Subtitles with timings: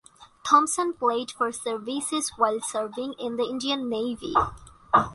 [0.43, 4.33] Thomson played for Services while serving in the Indian Navy.